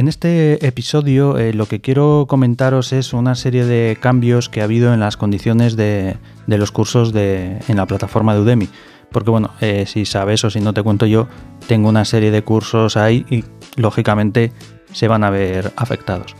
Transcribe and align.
En 0.00 0.08
este 0.08 0.66
episodio 0.66 1.36
eh, 1.36 1.52
lo 1.52 1.66
que 1.66 1.82
quiero 1.82 2.24
comentaros 2.26 2.94
es 2.94 3.12
una 3.12 3.34
serie 3.34 3.66
de 3.66 3.98
cambios 4.00 4.48
que 4.48 4.62
ha 4.62 4.64
habido 4.64 4.94
en 4.94 5.00
las 5.00 5.18
condiciones 5.18 5.76
de, 5.76 6.16
los 6.46 6.72
cursos 6.72 7.12
de, 7.12 7.58
en 7.68 7.76
la 7.76 7.84
plataforma 7.84 8.32
de 8.32 8.40
Udemy. 8.40 8.70
Porque 9.12 9.30
bueno, 9.30 9.50
eh, 9.60 9.84
si 9.86 10.06
sabes 10.06 10.42
o 10.42 10.48
si 10.48 10.58
no 10.60 10.72
te 10.72 10.82
cuento 10.82 11.04
yo, 11.04 11.28
tengo 11.66 11.90
una 11.90 12.06
serie 12.06 12.30
de 12.30 12.40
cursos 12.42 12.96
ahí 12.96 13.26
y 13.28 13.44
lógicamente 13.76 14.54
se 14.90 15.06
van 15.06 15.22
a 15.22 15.28
ver 15.28 15.70
afectados. 15.76 16.34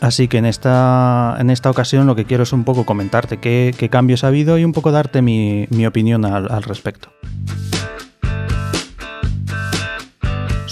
Así 0.00 0.26
que 0.26 0.38
en 0.38 0.46
esta, 0.46 1.36
en 1.38 1.50
esta 1.50 1.68
ocasión 1.68 2.06
lo 2.06 2.16
que 2.16 2.24
quiero 2.24 2.44
es 2.44 2.54
un 2.54 2.64
poco 2.64 2.86
comentarte 2.86 3.36
qué, 3.36 3.88
cambios 3.90 4.24
ha 4.24 4.28
habido 4.28 4.56
y 4.56 4.64
un 4.64 4.72
poco 4.72 4.90
darte 4.90 5.20
mi, 5.20 5.68
opinión 5.84 6.24
al 6.24 6.62
respecto. 6.62 7.10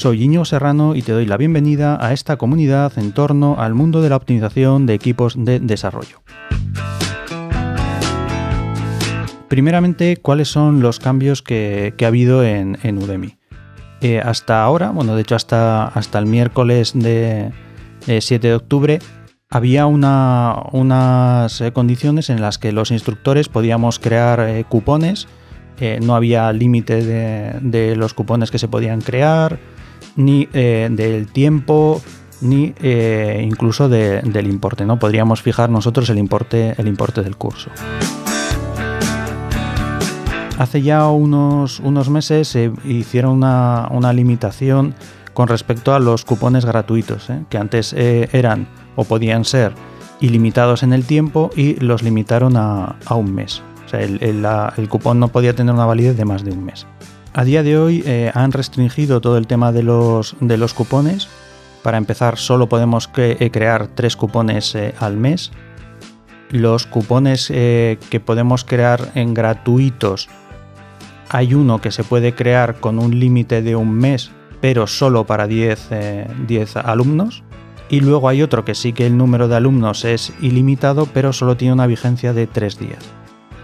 Soy 0.01 0.23
Iño 0.23 0.46
Serrano 0.46 0.95
y 0.96 1.03
te 1.03 1.12
doy 1.12 1.27
la 1.27 1.37
bienvenida 1.37 1.98
a 2.01 2.14
esta 2.14 2.39
comunidad 2.39 2.91
en 2.96 3.12
torno 3.12 3.57
al 3.59 3.75
mundo 3.75 4.01
de 4.01 4.09
la 4.09 4.16
optimización 4.16 4.87
de 4.87 4.95
equipos 4.95 5.34
de 5.37 5.61
desarrollo. 5.61 6.23
Primeramente, 9.48 10.16
¿cuáles 10.16 10.48
son 10.48 10.80
los 10.80 11.01
cambios 11.01 11.43
que, 11.43 11.93
ha 12.01 12.07
habido 12.07 12.43
en, 12.43 12.79
Udemy? 12.97 13.37
Eh, 14.01 14.23
hasta 14.24 14.62
ahora, 14.62 14.88
bueno, 14.88 15.15
de 15.15 15.21
hecho 15.21 15.34
hasta, 15.34 15.93
el 16.15 16.24
miércoles 16.24 16.93
de 16.95 17.52
7 18.07 18.38
de 18.48 18.55
octubre, 18.55 19.01
había 19.51 19.85
unas 19.85 21.60
eh, 21.60 21.73
condiciones 21.74 22.30
en 22.30 22.41
las 22.41 22.57
que 22.57 22.73
los 22.73 22.91
instructores 22.91 23.51
podíamos 23.51 23.98
crear 23.98 24.41
eh, 24.48 24.65
cupones, 24.66 25.29
no 26.01 26.15
había 26.15 26.51
límite 26.52 27.05
de, 27.05 27.96
los 27.96 28.15
cupones 28.15 28.51
que 28.51 28.59
se 28.59 28.69
podían 28.69 29.01
crear, 29.02 29.59
ni 30.16 30.48
eh, 30.52 30.88
del 30.90 31.27
tiempo, 31.27 32.00
ni 32.40 32.74
eh, 32.80 33.42
incluso 33.46 33.88
del 33.88 34.46
importe. 34.46 34.84
¿no? 34.84 34.98
Podríamos 34.98 35.42
fijar 35.42 35.70
nosotros 35.70 36.09
el 36.10 36.18
importe, 36.18 36.74
el 36.79 36.88
importe 36.88 37.23
del 37.23 37.37
curso. 37.37 37.70
Hace 40.59 40.82
ya 40.82 41.09
unos, 41.09 41.80
unos 41.80 42.10
meses 42.10 42.48
se 42.48 42.70
hicieron 42.84 43.32
una, 43.32 44.12
limitación 44.12 44.95
con 45.32 45.48
respecto 45.48 45.95
a 45.95 45.98
los 45.98 46.24
cupones 46.24 46.66
gratuitos, 46.66 47.30
¿eh? 47.30 47.45
que 47.48 47.57
antes 47.57 47.95
eran 47.95 48.68
o 48.95 49.04
podían 49.04 49.45
ser 49.45 49.73
ilimitados 50.20 50.82
en 50.82 50.92
el 50.92 51.04
tiempo 51.04 51.51
y 51.57 51.76
los 51.76 52.02
limitaron 52.02 52.57
a, 52.57 52.96
un 53.10 53.35
mes. 53.35 53.62
O 53.87 53.88
sea, 53.88 54.01
el 54.01 54.88
cupón 54.88 55.18
no 55.18 55.29
podía 55.29 55.54
tener 55.54 55.74
una 55.74 55.87
validez 55.87 56.16
de 56.16 56.24
más 56.24 56.45
de 56.45 56.52
un 56.52 56.64
mes. 56.64 56.87
A 57.32 57.45
día 57.45 57.62
de 57.62 57.78
hoy 57.78 58.02
eh, 58.06 58.32
han 58.34 58.50
restringido 58.50 59.20
todo 59.20 59.38
el 59.38 59.46
tema 59.46 59.70
de 59.70 59.84
los, 59.84 60.34
cupones. 60.74 61.28
Para 61.82 61.96
empezar, 61.96 62.36
solo 62.38 62.68
podemos 62.68 63.09
eh, 63.16 63.50
crear 63.52 63.86
tres 63.86 64.16
cupones 64.16 64.75
eh, 64.75 64.94
al 64.98 65.16
mes. 65.16 65.53
Los 66.50 66.86
cupones 66.86 67.47
que 67.47 68.22
podemos 68.25 68.64
crear 68.64 69.12
en 69.14 69.34
gratuitos, 69.34 70.28
hay 71.28 71.54
uno 71.54 71.81
que 71.81 71.92
se 71.92 72.03
puede 72.03 72.34
crear 72.34 72.81
con 72.81 72.98
un 72.98 73.20
límite 73.20 73.62
de 73.62 73.76
un 73.76 73.92
mes, 73.92 74.32
pero 74.60 74.88
solo 74.88 75.26
para 75.26 75.47
10, 75.47 75.91
10 76.48 76.76
alumnos. 76.78 77.44
Y 77.88 78.00
luego 78.00 78.28
hay 78.28 78.42
otro 78.42 78.64
que 78.64 78.75
sí 78.75 78.92
que 78.92 79.06
el 79.06 79.16
número 79.16 79.47
de 79.47 79.54
alumnos 79.54 80.04
es 80.04 80.32
ilimitado, 80.41 81.06
pero 81.06 81.32
solo 81.32 81.56
tiene 81.56 81.75
una 81.75 81.86
vigencia 81.86 82.32
de 82.32 82.48
tres 82.48 82.81
días. 82.81 83.19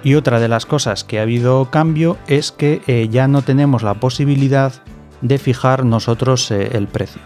Y 0.07 0.15
otra 0.15 0.39
de 0.39 0.47
las 0.47 0.67
cosas 0.67 1.03
que 1.03 1.19
ha 1.19 1.23
habido 1.23 1.69
cambio 1.69 2.17
es 2.29 2.53
que 2.53 2.81
eh, 2.87 3.09
ya 3.11 3.27
no 3.27 3.43
tenemos 3.43 3.83
la 3.83 3.95
posibilidad 3.95 4.73
de 5.21 5.37
fijar 5.37 5.85
nosotros 5.85 6.49
eh, 6.53 6.77
el 6.77 6.87
precio. 6.87 7.21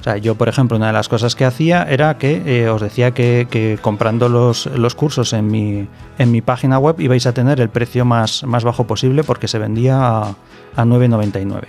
O 0.00 0.02
sea, 0.02 0.16
yo, 0.16 0.34
por 0.34 0.48
ejemplo, 0.48 0.78
una 0.78 0.86
de 0.86 0.94
las 0.94 1.10
cosas 1.10 1.36
que 1.36 1.44
hacía 1.44 1.82
era 1.82 2.16
que 2.16 2.44
eh, 2.46 2.70
os 2.70 2.80
decía 2.80 3.10
que, 3.10 3.78
comprando 3.82 4.30
los, 4.30 4.94
cursos 4.94 5.34
en 5.34 5.48
mi, 5.48 5.86
en 6.16 6.30
mi, 6.30 6.40
página 6.40 6.78
web 6.78 6.98
ibais 6.98 7.26
a 7.26 7.34
tener 7.34 7.60
el 7.60 7.68
precio 7.68 8.06
más, 8.06 8.42
más 8.44 8.64
bajo 8.64 8.86
posible 8.86 9.22
porque 9.22 9.46
se 9.46 9.58
vendía 9.58 9.98
a, 9.98 10.34
9,99. 10.76 11.64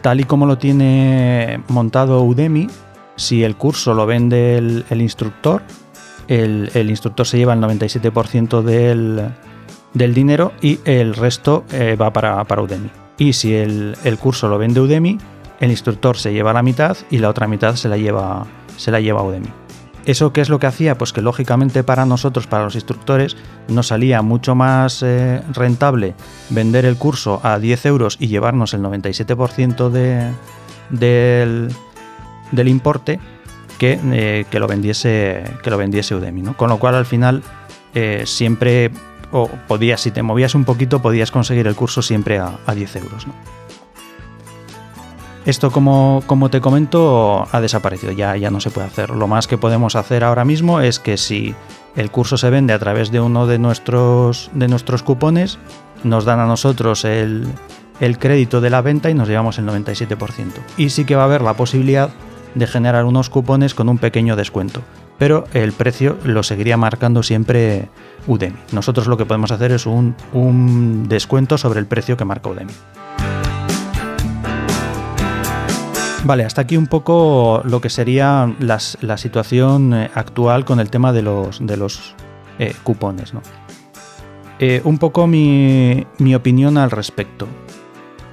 Tal 0.00 0.18
y 0.18 0.24
como 0.24 0.46
lo 0.46 0.58
tiene 0.58 1.62
montado 1.68 2.24
Udemy, 2.24 2.66
si 3.14 3.44
el 3.44 3.54
curso 3.54 3.94
lo 3.94 4.04
vende 4.04 4.58
el 4.58 5.00
instructor, 5.00 5.62
el, 6.28 6.90
instructor 6.90 7.26
se 7.26 7.38
lleva 7.38 7.54
el 7.54 7.60
97% 7.60 8.62
del, 8.62 10.14
dinero 10.14 10.52
y 10.60 10.78
el 10.84 11.14
resto 11.14 11.64
eh, 11.72 11.96
va 11.96 12.12
para, 12.12 12.44
para, 12.44 12.62
Udemy. 12.62 12.90
Y 13.16 13.32
si 13.32 13.54
el, 13.54 13.96
curso 14.20 14.48
lo 14.48 14.58
vende 14.58 14.80
Udemy, 14.80 15.18
el 15.60 15.70
instructor 15.70 16.16
se 16.16 16.32
lleva 16.32 16.52
la 16.52 16.62
mitad 16.62 16.96
y 17.10 17.18
la 17.18 17.30
otra 17.30 17.48
mitad 17.48 17.74
se 17.74 17.88
la 17.88 17.96
lleva, 17.96 18.46
se 18.76 18.90
la 18.90 19.00
lleva 19.00 19.22
Udemy. 19.22 19.48
¿Eso 20.04 20.32
qué 20.32 20.40
es 20.40 20.48
lo 20.48 20.58
que 20.58 20.66
hacía? 20.66 20.96
Pues 20.96 21.12
que 21.12 21.20
lógicamente 21.20 21.84
para 21.84 22.06
nosotros, 22.06 22.46
para 22.46 22.64
los 22.64 22.74
instructores, 22.76 23.36
nos 23.68 23.88
salía 23.88 24.22
mucho 24.22 24.54
más 24.54 25.02
eh, 25.02 25.42
rentable 25.52 26.14
vender 26.48 26.86
el 26.86 26.96
curso 26.96 27.40
a 27.42 27.58
10 27.58 27.86
euros 27.86 28.16
y 28.18 28.28
llevarnos 28.28 28.72
el 28.72 28.80
97% 28.80 29.90
de, 29.90 30.30
del, 30.88 31.68
del 32.52 32.68
importe 32.68 33.20
eh, 33.80 34.44
que, 34.50 34.58
lo, 34.58 34.66
vendiese, 34.66 35.44
que 35.62 35.70
lo 35.70 35.78
vendiese 35.78 36.14
Udemy. 36.14 36.42
¿no? 36.42 36.56
Con 36.56 36.68
lo 36.68 36.78
cual 36.78 36.94
al 36.94 37.06
final 37.06 37.42
eh, 37.94 38.24
siempre, 38.26 38.90
o 39.32 39.48
podías, 39.66 40.00
si 40.00 40.10
te 40.10 40.22
movías 40.22 40.54
un 40.54 40.64
poquito, 40.64 41.00
podías 41.00 41.30
conseguir 41.30 41.66
el 41.66 41.74
curso 41.74 42.02
siempre 42.02 42.38
a, 42.38 42.58
10 42.74 42.96
euros. 42.96 43.26
Esto, 45.44 45.70
como, 45.70 46.22
como, 46.26 46.50
te 46.50 46.60
comento, 46.60 47.46
ha 47.50 47.60
desaparecido, 47.60 48.12
ya, 48.12 48.36
ya 48.36 48.50
no 48.50 48.60
se 48.60 48.70
puede 48.70 48.86
hacer. 48.86 49.10
Lo 49.10 49.26
más 49.28 49.46
que 49.46 49.56
podemos 49.56 49.96
hacer 49.96 50.22
ahora 50.24 50.44
mismo 50.44 50.80
es 50.80 50.98
que 50.98 51.16
si 51.16 51.54
el 51.96 52.10
curso 52.10 52.36
se 52.36 52.50
vende 52.50 52.74
a 52.74 52.78
través 52.78 53.10
de 53.10 53.20
uno 53.20 53.46
de 53.46 53.58
nuestros, 53.58 54.50
de 54.52 54.68
nuestros 54.68 55.02
cupones, 55.02 55.58
nos 56.04 56.26
dan 56.26 56.38
a 56.40 56.46
nosotros 56.46 57.04
el, 57.06 57.48
el 58.00 58.18
crédito 58.18 58.60
de 58.60 58.70
la 58.70 58.82
venta 58.82 59.10
y 59.10 59.14
nos 59.14 59.28
llevamos 59.28 59.58
el 59.58 59.66
97%. 59.66 60.52
Y 60.76 60.90
sí 60.90 61.04
que 61.04 61.16
va 61.16 61.22
a 61.22 61.26
haber 61.26 61.42
la 61.42 61.54
posibilidad 61.54 62.10
de 62.58 62.66
generar 62.66 63.04
unos 63.04 63.30
cupones 63.30 63.74
con 63.74 63.88
un 63.88 63.98
pequeño 63.98 64.36
descuento, 64.36 64.82
pero 65.18 65.44
el 65.52 65.72
precio 65.72 66.18
lo 66.24 66.42
seguiría 66.42 66.76
marcando 66.76 67.22
siempre 67.22 67.88
Udemy. 68.26 68.56
Nosotros 68.72 69.06
lo 69.06 69.16
que 69.16 69.26
podemos 69.26 69.50
hacer 69.50 69.72
es 69.72 69.86
un, 69.86 70.14
descuento 71.08 71.58
sobre 71.58 71.80
el 71.80 71.86
precio 71.86 72.16
que 72.16 72.24
marca 72.24 72.50
Udemy. 72.50 72.72
Vale, 76.24 76.44
hasta 76.44 76.62
aquí 76.62 76.76
un 76.76 76.88
poco 76.88 77.62
lo 77.64 77.80
que 77.80 77.88
sería 77.88 78.52
la 78.58 79.16
situación 79.16 79.94
eh, 79.94 80.10
actual 80.14 80.64
con 80.64 80.80
el 80.80 80.90
tema 80.90 81.12
de 81.12 81.22
los, 81.22 81.64
de 81.64 81.76
los 81.76 82.14
eh, 82.58 82.74
cupones. 82.82 83.32
Eh, 84.58 84.82
un 84.84 84.98
poco 84.98 85.26
mi, 85.26 86.06
mi 86.18 86.34
opinión 86.34 86.76
al 86.76 86.90
respecto 86.90 87.46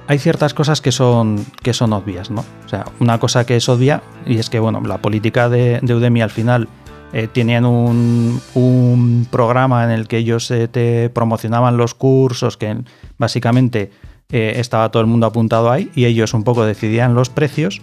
hay 0.08 0.18
ciertas 0.18 0.54
cosas 0.54 0.80
que 0.80 0.92
son, 0.92 1.44
que 1.62 1.72
son 1.72 1.92
obvias, 1.92 2.30
¿no? 2.30 2.44
O 2.64 2.68
sea, 2.68 2.84
una 3.00 3.18
cosa 3.18 3.44
que 3.44 3.56
es 3.56 3.68
obvia 3.68 4.02
y 4.24 4.38
es 4.38 4.50
que, 4.50 4.60
bueno, 4.60 4.80
la 4.80 4.98
política 4.98 5.48
de, 5.48 5.80
Udemy 5.82 6.22
al 6.22 6.30
final 6.30 6.68
eh, 7.12 7.28
tenían 7.32 7.64
un, 7.64 9.26
programa 9.30 9.84
en 9.84 9.90
el 9.90 10.06
que 10.06 10.18
ellos 10.18 10.50
eh, 10.50 10.68
te 10.68 11.10
promocionaban 11.10 11.76
los 11.76 11.94
cursos, 11.94 12.56
que 12.56 12.76
básicamente 13.18 13.90
eh, 14.30 14.54
estaba 14.56 14.90
todo 14.90 15.00
el 15.00 15.06
mundo 15.08 15.26
apuntado 15.26 15.70
ahí 15.70 15.90
y 15.94 16.04
ellos 16.04 16.34
un 16.34 16.44
poco 16.44 16.64
decidían 16.64 17.14
los 17.14 17.30
precios 17.30 17.82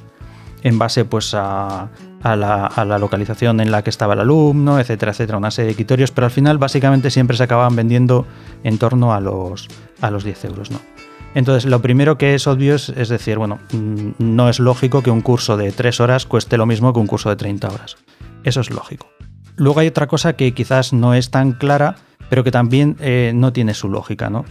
en 0.64 0.80
base 0.80 1.04
pues 1.04 1.34
a, 1.34 1.90
la, 2.24 2.66
a, 2.68 2.86
la, 2.86 2.98
localización 2.98 3.60
en 3.60 3.70
la 3.70 3.84
que 3.84 3.90
estaba 3.90 4.14
el 4.14 4.22
alumno, 4.22 4.80
etcétera, 4.80 5.12
etcétera, 5.12 5.38
una 5.38 5.52
serie 5.52 5.72
de 5.72 5.76
criterios, 5.76 6.12
pero 6.12 6.26
al 6.26 6.32
final 6.32 6.58
básicamente 6.58 7.12
siempre 7.12 7.36
se 7.36 7.44
acababan 7.44 7.76
vendiendo 7.76 8.26
en 8.64 8.78
torno 8.78 9.14
a 9.14 9.20
los, 9.20 9.68
a 10.00 10.10
los 10.10 10.24
10 10.24 10.46
euros, 10.46 10.72
¿no? 10.72 10.93
Entonces, 11.36 11.70
lo 11.70 11.82
primero 11.82 12.18
que 12.18 12.36
es 12.36 12.48
obvio 12.48 12.76
es, 12.76 13.10
decir, 13.10 13.38
bueno, 13.38 13.60
mm, 13.72 14.12
no 14.20 14.50
es 14.50 14.60
lógico 14.60 15.02
que 15.02 15.12
un 15.12 15.22
curso 15.22 15.58
de 15.58 15.72
3 15.72 16.00
horas 16.00 16.26
cueste 16.26 16.58
lo 16.58 16.66
mismo 16.66 16.94
que 16.94 17.00
un 17.00 17.08
curso 17.08 17.30
de 17.30 17.36
30 17.36 17.70
horas. 17.70 17.98
Eso 18.44 18.62
es 18.62 18.70
lógico. 18.70 19.08
Luego 19.56 19.80
hay 19.80 19.88
otra 19.88 20.08
cosa 20.08 20.34
que 20.34 20.54
quizás 20.54 20.94
no 20.94 21.14
es 21.14 21.32
tan 21.32 21.54
clara, 21.54 21.96
pero 22.30 22.44
que 22.44 22.52
también 22.52 22.98
eh, 23.00 23.32
no 23.36 23.54
tiene 23.54 23.74
su 23.74 23.90
lógica, 23.90 24.30
¿no? 24.30 24.46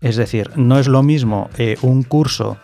Es 0.00 0.16
decir, 0.16 0.50
no 0.56 0.78
es 0.78 0.86
lo 0.86 1.02
mismo 1.02 1.50
eh, 1.58 1.76
un 1.82 2.02
curso 2.02 2.56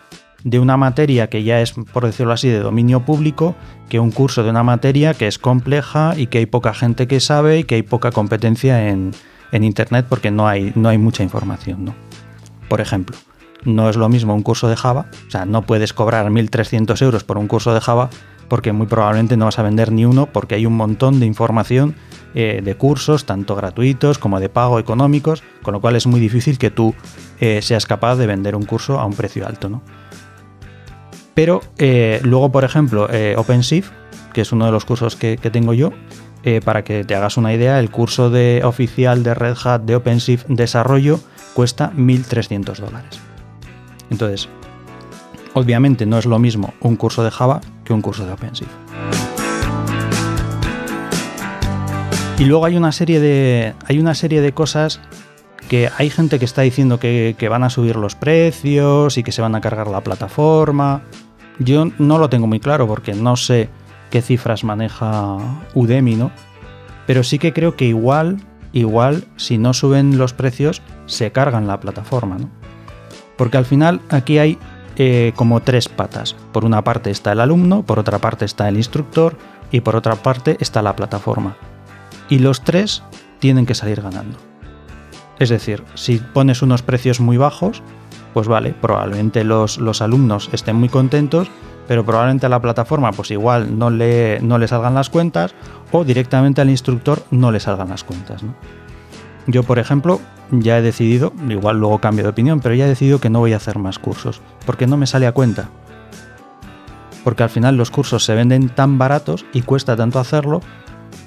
de 0.45 0.59
una 0.59 0.77
materia 0.77 1.27
que 1.27 1.43
ya 1.43 1.59
es, 1.59 1.73
por 1.73 2.05
decirlo 2.05 2.31
así, 2.31 2.47
de 2.47 2.59
dominio 2.59 3.01
público, 3.01 3.55
que 3.89 3.99
un 3.99 4.11
curso 4.11 4.43
de 4.43 4.51
una 4.51 4.63
materia 4.63 5.13
que 5.13 5.27
es 5.27 5.39
compleja 5.39 6.13
y 6.15 6.27
que 6.27 6.37
hay 6.37 6.45
poca 6.45 6.73
gente 6.73 7.07
que 7.07 7.19
sabe 7.19 7.59
y 7.59 7.63
que 7.63 7.75
hay 7.75 7.81
poca 7.81 8.11
competencia 8.11 8.89
en, 8.89 9.11
Internet 9.51 10.05
porque 10.09 10.31
no 10.31 10.49
hay, 10.49 10.73
no 10.75 10.89
hay 10.89 10.97
mucha 10.97 11.23
información, 11.23 11.85
¿no? 11.85 11.95
Por 12.67 12.81
ejemplo, 12.81 13.15
no 13.65 13.89
es 13.89 13.97
lo 13.97 14.09
mismo 14.09 14.33
un 14.33 14.43
curso 14.43 14.67
de 14.67 14.75
Java, 14.75 15.07
o 15.27 15.31
sea, 15.31 15.45
no 15.45 15.63
puedes 15.63 15.93
cobrar 15.93 16.27
1.300 16.29 17.01
euros 17.01 17.23
por 17.23 17.37
un 17.37 17.47
curso 17.47 17.73
de 17.73 17.81
Java 17.81 18.09
porque 18.47 18.71
muy 18.71 18.87
probablemente 18.87 19.37
no 19.37 19.45
vas 19.45 19.59
a 19.59 19.63
vender 19.63 19.91
ni 19.91 20.05
uno 20.05 20.27
porque 20.27 20.55
hay 20.55 20.65
un 20.65 20.77
montón 20.77 21.19
de 21.19 21.25
información 21.25 21.95
eh, 22.33 22.61
de 22.63 22.75
cursos, 22.75 23.25
tanto 23.25 23.55
gratuitos 23.55 24.17
como 24.17 24.39
de 24.39 24.49
pago 24.49 24.79
económicos, 24.79 25.43
con 25.61 25.73
lo 25.73 25.81
cual 25.81 25.95
es 25.95 26.05
muy 26.05 26.19
difícil 26.19 26.57
que 26.57 26.71
tú 26.71 26.93
eh, 27.39 27.61
seas 27.61 27.85
capaz 27.85 28.15
de 28.15 28.27
vender 28.27 28.55
un 28.55 28.65
curso 28.65 28.99
a 28.99 29.05
un 29.05 29.13
precio 29.13 29.47
alto. 29.47 29.69
¿no? 29.69 29.81
Pero 31.33 31.61
eh, 31.77 32.19
luego, 32.23 32.51
por 32.51 32.63
ejemplo, 32.63 33.07
OpenShift, 33.37 33.91
que 34.33 34.41
es 34.41 34.51
uno 34.51 34.65
de 34.65 34.71
los 34.71 34.85
cursos 34.85 35.15
que, 35.15 35.37
tengo 35.37 35.73
yo, 35.73 35.91
para 36.63 36.83
que 36.83 37.03
te 37.03 37.15
hagas 37.15 37.37
una 37.37 37.53
idea, 37.53 37.79
el 37.79 37.89
curso 37.89 38.29
de, 38.29 38.61
oficial 38.63 39.23
de 39.23 39.33
Red 39.33 39.55
Hat 39.63 39.81
de 39.81 39.95
OpenShift 39.95 40.45
Desarrollo 40.47 41.19
cuesta 41.53 41.91
1.300 41.95 42.77
dólares. 42.77 43.24
Entonces, 44.09 44.49
obviamente 45.53 46.05
no 46.05 46.17
es 46.17 46.25
lo 46.25 46.39
mismo 46.39 46.73
un 46.81 46.95
curso 46.95 47.23
de 47.23 47.31
Java 47.31 47.61
que 47.83 47.93
un 47.93 48.01
curso 48.01 48.25
de 48.25 48.33
OpenShift. 48.33 48.69
Y 52.37 52.43
luego 52.43 52.65
hay 52.65 52.75
una 52.75 52.91
serie 52.91 53.21
de, 53.21 53.73
hay 53.85 53.99
una 53.99 54.13
serie 54.13 54.41
de 54.41 54.51
cosas 54.51 54.99
que 55.69 55.89
hay 55.97 56.09
gente 56.09 56.37
que 56.37 56.45
está 56.45 56.61
diciendo 56.61 56.99
que, 56.99 57.47
van 57.49 57.63
a 57.63 57.69
subir 57.69 57.95
los 57.95 58.15
precios 58.15 59.17
y 59.17 59.23
que 59.23 59.31
se 59.31 59.41
van 59.41 59.55
a 59.55 59.61
cargar 59.61 59.87
la 59.87 60.01
plataforma. 60.01 61.01
Yo 61.59 61.85
no 61.97 62.17
lo 62.17 62.29
tengo 62.29 62.45
muy 62.45 62.59
claro 62.59 62.87
porque 62.87 63.13
no 63.13 63.37
sé 63.37 63.69
qué 64.11 64.21
cifras 64.21 64.65
maneja 64.65 65.37
Udemy, 65.73 66.15
¿no? 66.15 66.31
Pero 67.07 67.23
sí 67.23 67.39
que 67.39 67.53
creo 67.53 67.75
que 67.77 67.85
igual, 67.85 68.41
igual, 68.73 69.23
si 69.37 69.57
no 69.57 69.73
suben 69.73 70.17
los 70.17 70.33
precios, 70.33 70.81
se 71.05 71.31
cargan 71.31 71.67
la 71.67 71.79
plataforma, 71.79 72.37
¿no? 72.37 72.49
Porque 73.37 73.57
al 73.57 73.65
final 73.65 74.01
aquí 74.09 74.37
hay 74.37 74.57
eh, 74.97 75.33
como 75.35 75.61
tres 75.61 75.89
patas. 75.89 76.35
Por 76.51 76.65
una 76.65 76.83
parte 76.83 77.11
está 77.11 77.31
el 77.33 77.41
alumno, 77.41 77.83
por 77.83 77.99
otra 77.99 78.19
parte 78.19 78.45
está 78.45 78.69
el 78.69 78.77
instructor 78.77 79.37
y 79.71 79.81
por 79.81 79.95
otra 79.95 80.15
parte 80.15 80.57
está 80.59 80.81
la 80.81 80.95
plataforma. 80.95 81.57
Y 82.29 82.39
los 82.39 82.61
tres 82.61 83.03
tienen 83.39 83.65
que 83.65 83.75
salir 83.75 84.01
ganando. 84.01 84.37
Es 85.37 85.49
decir, 85.49 85.83
si 85.95 86.17
pones 86.17 86.61
unos 86.61 86.81
precios 86.81 87.19
muy 87.19 87.35
bajos, 87.37 87.83
pues 88.33 88.47
vale, 88.47 88.73
probablemente 88.73 89.43
los, 89.43 89.77
los 89.77 90.01
alumnos 90.01 90.49
estén 90.53 90.77
muy 90.77 90.89
contentos, 90.89 91.49
pero 91.87 92.05
probablemente 92.05 92.45
a 92.45 92.49
la 92.49 92.61
plataforma 92.61 93.11
pues 93.11 93.31
igual 93.31 93.77
no 93.77 93.89
le, 93.89 94.39
no 94.41 94.57
le 94.57 94.67
salgan 94.67 94.95
las 94.95 95.09
cuentas 95.09 95.53
o 95.91 96.03
directamente 96.03 96.61
al 96.61 96.69
instructor 96.69 97.23
no 97.31 97.51
le 97.51 97.59
salgan 97.59 97.89
las 97.89 98.03
cuentas. 98.03 98.43
Yo, 99.47 99.63
por 99.63 99.77
ejemplo, 99.77 100.19
ya 100.51 100.77
he 100.77 100.81
decidido, 100.81 101.33
igual 101.49 101.79
luego 101.79 101.99
cambio 101.99 102.23
de 102.23 102.29
opinión, 102.29 102.59
pero 102.59 102.75
ya 102.75 102.85
he 102.85 102.89
decidido 102.89 103.19
que 103.19 103.29
no 103.29 103.39
voy 103.39 103.53
a 103.53 103.57
hacer 103.57 103.79
más 103.79 103.99
cursos, 103.99 104.41
porque 104.65 104.87
no 104.87 104.97
me 104.97 105.07
sale 105.07 105.27
a 105.27 105.31
cuenta. 105.31 105.69
Porque 107.23 107.43
al 107.43 107.49
final 107.49 107.75
los 107.75 107.91
cursos 107.91 108.23
se 108.23 108.35
venden 108.35 108.69
tan 108.69 108.97
baratos 108.97 109.45
y 109.53 109.61
cuesta 109.61 109.95
tanto 109.95 110.19
hacerlo, 110.19 110.61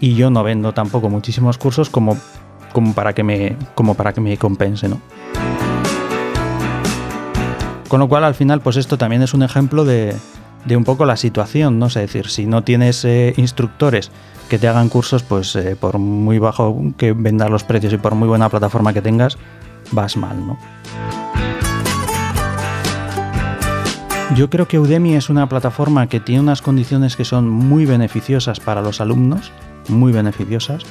y 0.00 0.15
yo 0.15 0.31
no 0.31 0.43
vendo 0.44 0.73
tampoco 0.75 1.09
muchísimos 1.09 1.59
cursos 1.59 1.91
como 1.91 2.17
como 2.73 2.94
para 2.94 3.12
que 3.12 3.23
me, 3.23 3.56
como 3.75 3.94
para 3.94 4.12
que 4.12 4.20
me 4.20 4.37
compense, 4.37 4.88
¿no? 4.88 5.00
Con 7.88 8.00
lo 8.00 8.09
cual, 8.09 8.25
al 8.25 8.35
final, 8.35 8.61
pues 8.61 8.76
esto 8.76 8.99
también 8.99 9.23
es 9.23 9.32
un 9.32 9.43
ejemplo 9.43 9.85
de, 9.85 10.14
un 10.76 10.84
poco 10.84 11.06
la 11.06 11.16
situación, 11.16 11.78
¿no? 11.78 11.87
Es 11.87 11.94
decir, 11.94 12.28
si 12.28 12.46
no 12.46 12.62
tienes 12.64 13.05
eh, 13.05 13.34
instructores 13.37 14.10
que 14.49 14.58
te 14.58 14.69
hagan 14.69 14.88
cursos, 14.88 15.22
pues 15.22 15.55
eh, 15.56 15.76
por 15.76 15.99
muy 15.99 16.38
bajo 16.38 16.93
que 16.96 17.12
vendas 17.12 17.50
los 17.50 17.64
precios 17.64 17.93
y 17.93 17.99
por 17.99 18.14
muy 18.14 18.28
buena 18.28 18.49
plataforma 18.49 18.93
que 18.93 19.02
tengas, 19.02 19.38
vas 19.93 20.16
mal, 20.16 20.46
¿no? 20.46 20.58
Yo 24.34 24.50
creo 24.50 24.69
que 24.69 24.78
Udemy 24.78 25.14
es 25.14 25.31
una 25.31 25.49
plataforma 25.49 26.06
que 26.06 26.20
tiene 26.20 26.43
unas 26.43 26.61
condiciones 26.61 27.16
que 27.16 27.25
son 27.25 27.49
muy 27.49 27.87
beneficiosas 27.87 28.61
para 28.61 28.82
los 28.82 29.00
alumnos, 29.00 29.52
muy 29.88 30.12
beneficiosas, 30.12 30.84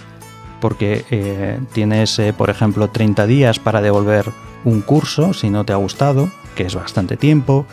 porque 0.60 1.06
eh, 1.12 1.60
tienes, 1.72 2.20
por 2.36 2.50
ejemplo, 2.50 2.90
30 2.90 3.28
días 3.28 3.60
para 3.60 3.82
devolver 3.82 4.26
un 4.66 4.82
curso 4.82 5.34
si 5.34 5.52
no 5.52 5.66
te 5.66 5.74
ha 5.74 5.76
gustado, 5.76 6.30
que 6.56 6.64
es 6.64 6.74
bastante 6.74 7.16
tiempo, 7.16 7.68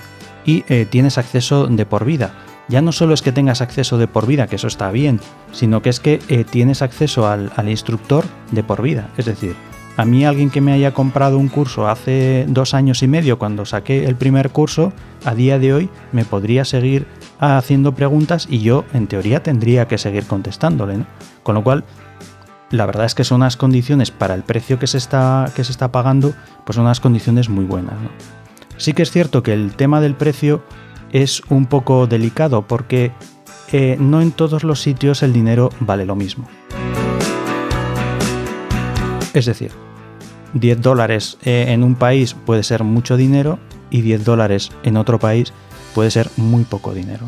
y 0.45 0.65
eh, 0.69 0.87
tienes 0.89 1.19
acceso 1.19 1.67
de 1.67 1.87
por 1.87 2.05
vida. 2.05 2.33
Ya 2.69 2.81
no 2.81 2.93
solo 2.93 3.13
es 3.13 3.23
que 3.23 3.33
tengas 3.33 3.61
acceso 3.61 3.99
de 3.99 4.09
por 4.09 4.27
vida, 4.27 4.47
que 4.47 4.57
eso 4.57 4.69
está 4.69 4.91
bien, 4.91 5.21
sino 5.53 5.83
que 5.83 5.91
es 5.91 6.01
que 6.01 6.19
tienes 6.51 6.81
acceso 6.81 7.29
al, 7.29 7.53
al, 7.57 7.69
instructor 7.69 8.25
de 8.53 8.65
por 8.65 8.81
vida. 8.81 9.11
Es 9.19 9.27
decir, 9.27 9.55
a 9.97 10.05
mí 10.05 10.25
alguien 10.25 10.51
que 10.51 10.61
me 10.61 10.73
haya 10.73 10.93
comprado 10.93 11.39
un 11.39 11.49
curso 11.49 11.89
hace 11.89 12.47
dos 12.49 12.75
años 12.75 13.03
y 13.03 13.07
medio 13.09 13.39
cuando 13.39 13.65
saqué 13.65 14.07
el 14.07 14.17
primer 14.17 14.51
curso, 14.51 14.93
a 15.25 15.35
día 15.35 15.59
de 15.59 15.73
hoy 15.73 15.91
me 16.11 16.25
podría 16.25 16.65
seguir 16.65 17.07
haciendo 17.39 17.95
preguntas 17.95 18.47
y 18.51 18.61
yo 18.61 18.85
en 18.93 19.07
teoría 19.07 19.43
tendría 19.43 19.87
que 19.87 19.99
seguir 19.99 20.25
contestándole. 20.25 21.05
Con 21.45 21.55
lo 21.55 21.63
cual 21.63 21.85
la 22.71 22.87
verdad 22.87 23.07
es 23.07 23.15
que 23.15 23.23
son 23.23 23.37
unas 23.37 23.57
condiciones 23.57 24.11
para 24.11 24.35
el 24.35 24.43
precio 24.43 24.81
que 24.81 24.89
se 24.89 24.99
está, 24.99 25.51
que 25.55 25.63
se 25.63 25.71
está 25.71 25.93
pagando, 25.93 26.35
pues 26.65 26.75
son 26.75 26.87
unas 26.87 27.01
condiciones 27.01 27.49
muy 27.49 27.65
buenas. 27.65 27.95
Sí 28.77 28.93
que 28.93 29.03
es 29.03 29.11
cierto 29.11 29.43
que 29.43 29.53
el 29.53 29.77
tema 29.77 30.01
del 30.01 30.15
precio 30.15 30.63
es 31.13 31.43
un 31.49 31.67
poco 31.67 32.07
delicado 32.07 32.67
porque 32.67 33.13
eh, 33.73 33.97
no 33.99 34.21
en 34.21 34.33
todos 34.33 34.65
los 34.65 34.81
sitios 34.81 35.23
el 35.23 35.33
dinero 35.33 35.71
vale 35.81 36.05
lo 36.05 36.17
mismo. 36.17 36.49
Es 39.33 39.47
decir, 39.47 39.73
10 40.55 40.81
dólares 40.81 41.39
eh, 41.45 41.67
en 41.69 41.83
un 41.83 41.95
país 41.95 42.35
puede 42.35 42.63
ser 42.63 42.85
mucho 42.85 43.17
dinero 43.17 43.59
y 43.91 44.03
10 44.03 44.25
dólares 44.25 44.71
en 44.83 44.97
otro 44.97 45.19
país 45.19 45.53
puede 45.95 46.11
ser 46.11 46.29
muy 46.37 46.65
poco 46.65 46.95
dinero. 46.95 47.27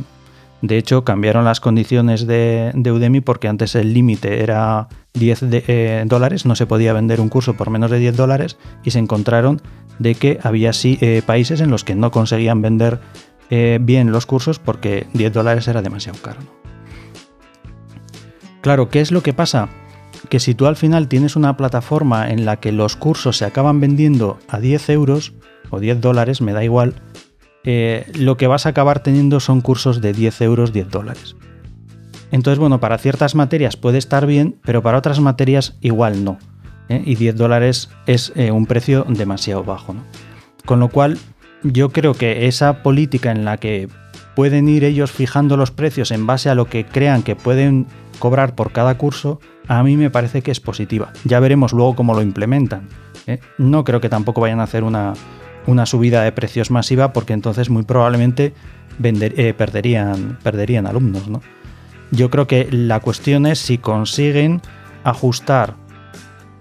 De 0.62 0.78
hecho, 0.78 1.04
cambiaron 1.04 1.44
las 1.44 1.60
condiciones 1.60 2.26
de, 2.26 2.72
Udemy 2.74 3.20
porque 3.20 3.48
antes 3.48 3.74
el 3.74 3.92
límite 3.92 4.42
era 4.42 4.88
10 5.14 5.42
eh, 5.42 6.04
dólares, 6.06 6.46
no 6.46 6.56
se 6.56 6.66
podía 6.66 6.92
vender 6.92 7.20
un 7.20 7.28
curso 7.28 7.54
por 7.54 7.70
menos 7.70 7.90
de 7.90 7.98
10 7.98 8.16
dólares 8.16 8.56
y 8.82 8.90
se 8.90 8.98
encontraron 8.98 9.60
de 9.98 10.14
que 10.14 10.38
había 10.42 10.72
sí, 10.72 10.98
eh, 11.00 11.22
países 11.24 11.60
en 11.60 11.70
los 11.70 11.84
que 11.84 11.94
no 11.94 12.10
conseguían 12.10 12.62
vender 12.62 13.00
eh, 13.50 13.78
bien 13.80 14.12
los 14.12 14.26
cursos 14.26 14.58
porque 14.58 15.06
10 15.12 15.32
dólares 15.32 15.68
era 15.68 15.82
demasiado 15.82 16.18
caro. 16.20 16.40
Claro, 18.62 18.88
¿qué 18.88 19.00
es 19.00 19.12
lo 19.12 19.22
que 19.22 19.32
pasa? 19.32 19.68
Que 20.28 20.40
si 20.40 20.54
tú 20.54 20.66
al 20.66 20.76
final 20.76 21.06
tienes 21.06 21.36
una 21.36 21.56
plataforma 21.56 22.30
en 22.30 22.44
la 22.44 22.56
que 22.56 22.72
los 22.72 22.96
cursos 22.96 23.36
se 23.36 23.44
acaban 23.44 23.80
vendiendo 23.80 24.38
a 24.48 24.58
10 24.58 24.88
euros 24.90 25.34
o 25.70 25.78
10 25.78 26.00
dólares, 26.00 26.40
me 26.40 26.52
da 26.52 26.64
igual, 26.64 26.94
eh, 27.68 28.06
lo 28.14 28.36
que 28.36 28.46
vas 28.46 28.64
a 28.64 28.68
acabar 28.68 29.00
teniendo 29.00 29.40
son 29.40 29.60
cursos 29.60 30.00
de 30.00 30.12
10 30.12 30.40
euros, 30.42 30.72
10 30.72 30.88
dólares. 30.88 31.36
Entonces, 32.30 32.60
bueno, 32.60 32.78
para 32.78 32.96
ciertas 32.96 33.34
materias 33.34 33.76
puede 33.76 33.98
estar 33.98 34.24
bien, 34.24 34.56
pero 34.64 34.82
para 34.82 34.98
otras 34.98 35.18
materias 35.18 35.76
igual 35.80 36.24
no. 36.24 36.38
¿eh? 36.88 37.02
Y 37.04 37.16
10 37.16 37.34
dólares 37.34 37.90
es 38.06 38.32
eh, 38.36 38.52
un 38.52 38.66
precio 38.66 39.04
demasiado 39.08 39.64
bajo. 39.64 39.96
Con 40.64 40.78
lo 40.78 40.88
cual, 40.88 41.18
yo 41.64 41.90
creo 41.90 42.14
que 42.14 42.46
esa 42.46 42.84
política 42.84 43.32
en 43.32 43.44
la 43.44 43.56
que 43.56 43.88
pueden 44.36 44.68
ir 44.68 44.84
ellos 44.84 45.10
fijando 45.10 45.56
los 45.56 45.72
precios 45.72 46.12
en 46.12 46.24
base 46.24 46.48
a 46.48 46.54
lo 46.54 46.66
que 46.66 46.86
crean 46.86 47.24
que 47.24 47.34
pueden 47.34 47.86
cobrar 48.20 48.54
por 48.54 48.70
cada 48.70 48.96
curso, 48.96 49.40
a 49.66 49.82
mí 49.82 49.96
me 49.96 50.10
parece 50.10 50.42
que 50.42 50.52
es 50.52 50.60
positiva. 50.60 51.12
Ya 51.24 51.40
veremos 51.40 51.72
luego 51.72 51.96
cómo 51.96 52.14
lo 52.14 52.22
implementan. 52.22 52.88
No 53.58 53.82
creo 53.82 54.00
que 54.00 54.08
tampoco 54.08 54.40
vayan 54.40 54.60
a 54.60 54.64
hacer 54.64 54.84
una, 54.84 55.14
una 55.66 55.86
subida 55.86 56.22
de 56.22 56.32
precios 56.32 56.70
masiva 56.70 57.12
porque 57.12 57.32
entonces 57.32 57.70
muy 57.70 57.82
probablemente 57.82 58.54
eh, 59.02 59.54
perderían, 59.56 60.38
perderían 60.42 60.86
alumnos. 60.86 61.28
¿no? 61.28 61.42
Yo 62.10 62.30
creo 62.30 62.46
que 62.46 62.68
la 62.70 63.00
cuestión 63.00 63.46
es 63.46 63.58
si 63.58 63.78
consiguen 63.78 64.62
ajustar 65.04 65.74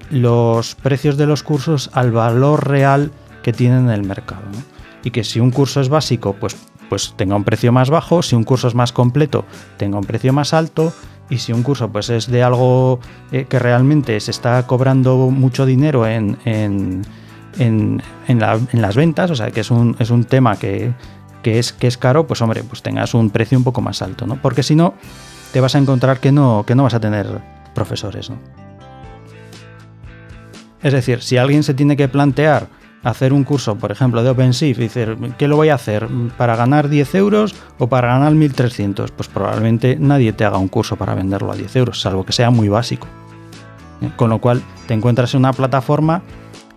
los 0.09 0.75
precios 0.75 1.17
de 1.17 1.25
los 1.25 1.43
cursos 1.43 1.89
al 1.93 2.11
valor 2.11 2.67
real 2.67 3.11
que 3.41 3.53
tienen 3.53 3.85
en 3.85 3.91
el 3.91 4.03
mercado. 4.03 4.43
Y 5.03 5.11
que 5.11 5.23
si 5.23 5.39
un 5.39 5.51
curso 5.51 5.81
es 5.81 5.89
básico, 5.89 6.33
pues, 6.33 6.55
pues 6.89 7.13
tenga 7.15 7.35
un 7.35 7.43
precio 7.43 7.71
más 7.71 7.89
bajo, 7.89 8.21
si 8.21 8.35
un 8.35 8.43
curso 8.43 8.67
es 8.67 8.75
más 8.75 8.91
completo, 8.91 9.45
tenga 9.77 9.97
un 9.97 10.03
precio 10.03 10.33
más 10.33 10.53
alto, 10.53 10.93
y 11.29 11.37
si 11.37 11.53
un 11.53 11.63
curso 11.63 11.91
pues 11.91 12.09
es 12.09 12.27
de 12.29 12.43
algo 12.43 12.99
eh, 13.31 13.45
que 13.49 13.59
realmente 13.59 14.19
se 14.19 14.31
está 14.31 14.65
cobrando 14.67 15.29
mucho 15.31 15.65
dinero 15.65 16.07
en 16.07 16.37
en, 16.45 17.01
las 17.57 18.95
ventas, 18.95 19.31
o 19.31 19.35
sea, 19.35 19.51
que 19.51 19.61
es 19.61 19.71
un, 19.71 19.95
es 19.99 20.09
un 20.09 20.23
tema 20.25 20.57
que, 20.57 20.93
es, 21.43 21.73
que 21.73 21.87
es 21.87 21.97
caro, 21.97 22.27
pues 22.27 22.41
hombre, 22.41 22.63
pues 22.63 22.81
tengas 22.81 23.13
un 23.13 23.29
precio 23.29 23.57
un 23.57 23.63
poco 23.63 23.81
más 23.81 24.01
alto, 24.01 24.25
¿no? 24.27 24.41
Porque 24.41 24.63
si 24.63 24.75
no, 24.75 24.93
te 25.53 25.61
vas 25.61 25.75
a 25.75 25.77
encontrar 25.77 26.19
que 26.19 26.31
no, 26.31 26.63
que 26.65 26.75
no 26.75 26.83
vas 26.83 26.93
a 26.93 26.99
tener 26.99 27.27
profesores, 27.73 28.29
¿no? 28.29 28.37
Es 30.81 30.93
decir, 30.93 31.21
si 31.21 31.37
alguien 31.37 31.63
se 31.63 31.73
tiene 31.73 31.97
que 31.97 32.07
plantear 32.07 32.67
hacer 33.05 33.33
un 33.33 33.43
curso, 33.43 33.75
por 33.75 33.91
ejemplo, 33.91 34.23
de 34.23 34.31
OpenShift 34.31 34.79
y 34.79 34.83
decir, 34.83 35.17
¿qué 35.37 35.47
lo 35.47 35.55
voy 35.55 35.69
a 35.69 35.75
hacer? 35.75 36.07
¿Para 36.37 36.55
ganar 36.55 36.89
10 36.89 37.15
euros 37.15 37.55
o 37.77 37.87
para 37.87 38.07
ganar 38.07 38.33
1300? 38.33 39.11
Pues 39.11 39.29
probablemente 39.29 39.95
nadie 39.99 40.33
te 40.33 40.43
haga 40.43 40.57
un 40.57 40.67
curso 40.67 40.95
para 40.95 41.13
venderlo 41.13 41.51
a 41.51 41.55
10 41.55 41.75
euros, 41.75 42.01
salvo 42.01 42.25
que 42.25 42.33
sea 42.33 42.49
muy 42.49 42.67
básico. 42.67 43.07
¿Eh? 44.01 44.09
Con 44.15 44.31
lo 44.31 44.39
cual 44.39 44.63
te 44.87 44.95
encuentras 44.95 45.33
en 45.35 45.41
una 45.41 45.53
plataforma 45.53 46.23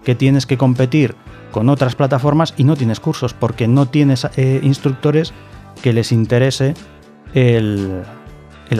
que 0.08 0.14
tienes 0.14 0.46
que 0.46 0.56
competir 0.56 1.16
con 1.50 1.68
otras 1.68 1.94
plataformas 1.94 2.54
y 2.56 2.64
no 2.64 2.76
tienes 2.76 2.98
cursos 2.98 3.34
porque 3.34 3.68
no 3.68 3.84
tienes 3.90 4.26
eh, 4.38 4.58
instructores 4.62 5.34
que 5.82 5.92
les 5.92 6.12
interese 6.12 6.72
el, 7.34 8.04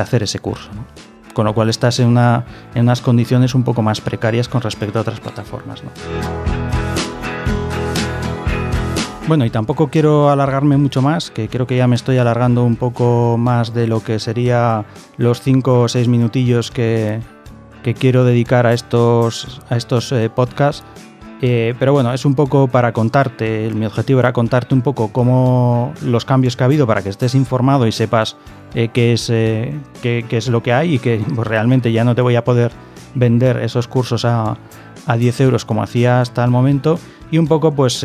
hacer 0.00 0.22
ese 0.22 0.38
curso. 0.38 0.70
Con 1.34 1.44
lo 1.44 1.52
cual 1.52 1.68
estás 1.68 2.00
en, 2.00 2.06
una, 2.08 2.46
en, 2.74 2.84
unas 2.84 3.02
condiciones 3.02 3.54
un 3.54 3.62
poco 3.62 3.82
más 3.82 4.00
precarias 4.00 4.48
con 4.48 4.62
respecto 4.62 5.00
a 5.00 5.02
otras 5.02 5.20
plataformas. 5.20 5.82
Bueno, 9.26 9.44
y 9.44 9.50
tampoco 9.50 9.88
quiero 9.88 10.30
alargarme 10.30 10.78
mucho 10.78 11.02
más, 11.02 11.30
que 11.30 11.50
creo 11.50 11.66
que 11.66 11.76
ya 11.76 11.86
me 11.86 11.96
estoy 11.96 12.16
alargando 12.16 12.64
un 12.64 12.76
poco 12.76 13.36
más 13.36 13.74
de 13.74 13.86
lo 13.86 14.02
que 14.02 14.18
sería 14.18 14.86
los 15.18 15.42
5 15.42 15.82
o 15.82 15.88
6 15.88 16.08
minutillos 16.08 16.70
que, 16.70 17.20
quiero 17.98 18.24
dedicar 18.24 18.66
a 18.66 18.72
estos, 18.72 19.60
a 19.68 19.76
estos 19.76 20.10
eh, 20.12 20.30
podcasts. 20.34 20.84
Eh, 21.40 21.74
pero 21.78 21.92
bueno, 21.92 22.12
es 22.12 22.24
un 22.24 22.34
poco 22.34 22.66
para 22.66 22.92
contarte, 22.92 23.70
mi 23.72 23.86
objetivo 23.86 24.18
era 24.18 24.32
contarte 24.32 24.74
un 24.74 24.82
poco 24.82 25.12
cómo 25.12 25.92
los 26.02 26.24
cambios 26.24 26.56
que 26.56 26.64
ha 26.64 26.66
habido 26.66 26.86
para 26.86 27.02
que 27.02 27.10
estés 27.10 27.36
informado 27.36 27.86
y 27.86 27.92
sepas 27.92 28.36
eh, 28.74 28.88
qué, 28.92 29.12
es, 29.12 29.28
qué, 29.28 30.24
es 30.28 30.48
lo 30.48 30.62
que 30.62 30.72
hay 30.72 30.94
y 30.94 30.98
que 30.98 31.22
pues, 31.34 31.46
realmente 31.46 31.92
ya 31.92 32.02
no 32.02 32.14
te 32.14 32.22
voy 32.22 32.34
a 32.34 32.44
poder 32.44 32.72
vender 33.14 33.58
esos 33.58 33.86
cursos 33.86 34.24
a, 34.24 34.56
a 35.06 35.16
10 35.16 35.40
euros 35.42 35.64
como 35.64 35.82
hacía 35.82 36.20
hasta 36.20 36.44
el 36.44 36.50
momento. 36.50 36.98
Y 37.30 37.38
un 37.38 37.46
poco 37.46 37.72
pues 37.72 38.04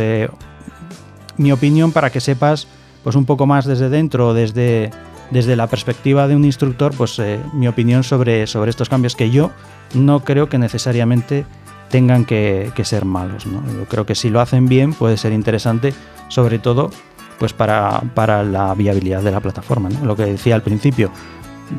mi 1.38 1.52
opinión 1.52 1.92
para 1.92 2.10
que 2.10 2.20
sepas 2.20 2.68
pues 3.04 3.16
un 3.16 3.25
poco 3.25 3.46
más 3.46 3.66
desde 3.66 3.90
dentro, 3.90 4.34
desde, 4.34 4.90
desde 5.30 5.56
la 5.56 5.68
perspectiva 5.68 6.28
de 6.28 6.36
un 6.36 6.46
instructor, 6.46 6.94
pues 6.96 7.20
eh, 7.20 7.40
mi 7.54 7.68
opinión 7.68 8.04
sobre, 8.04 8.48
sobre 8.48 8.70
estos 8.70 8.90
cambios 8.90 9.16
que 9.16 9.30
yo 9.30 9.52
no 9.94 10.24
creo 10.24 10.48
que 10.50 10.58
necesariamente 10.58 11.46
tengan 11.94 12.26
que, 12.26 12.74
ser 12.84 13.06
malos. 13.06 13.46
Yo 13.46 13.86
creo 13.88 14.04
que 14.08 14.16
si 14.16 14.32
lo 14.32 14.42
hacen 14.42 14.68
bien 14.68 14.94
puede 14.94 15.16
ser 15.16 15.32
interesante, 15.32 15.94
sobre 16.28 16.58
todo 16.58 16.90
pues 17.38 17.54
para, 17.54 18.02
para 18.16 18.44
la 18.44 18.74
viabilidad 18.74 19.22
de 19.22 19.30
la 19.30 19.40
plataforma. 19.42 19.90
Lo 20.04 20.16
que 20.16 20.26
decía 20.26 20.56
al 20.56 20.64
principio, 20.64 21.12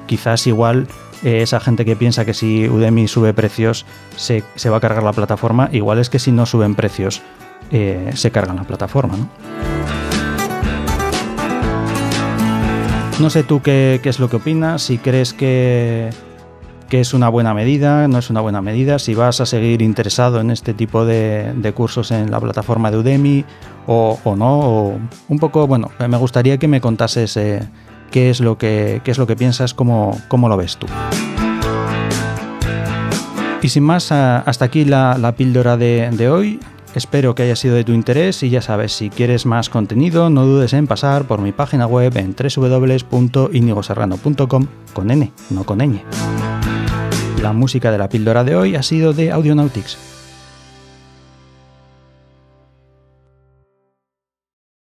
quizás 0.06 0.47
igual 0.47 0.87
eh, 1.25 1.42
esa 1.42 1.59
gente 1.59 1.85
que 1.85 1.97
piensa 1.97 2.25
que 2.25 2.33
si 2.33 2.68
Udemy 2.68 3.09
sube 3.09 3.35
precios 3.35 3.87
se, 4.14 4.44
se, 4.54 4.71
va 4.71 4.76
a 4.76 4.80
cargar 4.80 5.02
la 5.02 5.12
plataforma, 5.12 5.68
igual 5.73 5.99
es 5.99 6.09
que 6.11 6.21
si 6.21 6.30
no 6.30 6.47
suben 6.47 6.76
precios 6.76 7.21
eh, 7.73 8.12
se 8.14 8.30
cargan 8.30 8.54
la 8.54 8.62
plataforma. 8.62 9.16
¿no? 13.18 13.30
sé 13.30 13.42
tú 13.42 13.62
qué, 13.62 14.00
es 14.04 14.21
lo 14.21 14.30
que 14.30 14.37
opinas, 14.37 14.80
si 14.83 14.99
crees 14.99 15.33
que, 15.33 16.11
es 17.00 17.14
una 17.14 17.28
buena 17.28 17.54
medida, 17.54 18.08
no 18.08 18.18
es 18.18 18.30
una 18.30 18.40
buena 18.40 18.62
medida, 18.62 18.98
si 18.98 19.14
vas 19.14 19.40
a 19.40 19.46
seguir 19.46 19.82
interesado 19.82 20.40
en 20.40 20.50
este 20.50 20.74
tipo 20.74 21.04
de, 21.04 21.72
cursos 21.74 22.10
en 22.10 22.30
la 22.30 22.40
plataforma 22.40 22.90
de 22.90 22.98
Udemy 22.98 23.44
o, 23.86 24.18
no. 24.36 24.98
un 25.28 25.38
poco, 25.38 25.66
bueno, 25.66 25.90
me 25.98 26.16
gustaría 26.16 26.58
que 26.58 26.68
me 26.68 26.80
contases 26.80 27.36
eh, 27.36 27.62
qué, 28.10 28.30
es 28.30 28.40
lo 28.40 28.58
que, 28.58 29.00
es 29.04 29.18
lo 29.18 29.26
que 29.26 29.36
piensas, 29.36 29.74
cómo, 29.74 30.18
cómo 30.28 30.48
lo 30.48 30.56
ves 30.56 30.76
tú. 30.76 30.86
Y 33.62 33.68
sin 33.68 33.82
más, 33.82 34.12
hasta 34.12 34.64
aquí 34.64 34.84
la, 34.84 35.34
píldora 35.36 35.76
de 35.76 36.30
hoy. 36.30 36.60
Espero 36.94 37.34
que 37.34 37.42
haya 37.42 37.56
sido 37.56 37.74
de 37.74 37.82
tu 37.82 37.90
interés 37.92 38.44
y 38.44 38.50
ya 38.50 38.62
sabes, 38.62 38.92
si 38.92 39.10
quieres 39.10 39.46
más 39.46 39.68
contenido, 39.68 40.30
no 40.30 40.46
dudes 40.46 40.72
en 40.74 40.86
pasar 40.86 41.24
por 41.24 41.40
mi 41.40 41.50
página 41.50 41.88
web 41.88 42.16
en 42.16 42.36
www.inigoserrano.com 42.36 44.66
con 44.92 45.10
N, 45.10 45.32
no 45.50 45.64
con 45.64 45.78
ñ. 45.78 46.00
La 47.44 47.52
música 47.52 47.92
de 47.92 47.98
la 47.98 48.08
píldora 48.08 48.42
de 48.42 48.56
hoy 48.56 48.74
ha 48.74 48.82
sido 48.82 49.12
de 49.12 49.30
Audionautics. 49.30 50.13